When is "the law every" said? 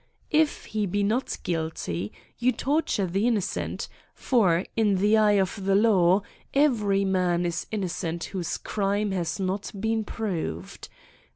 5.63-7.05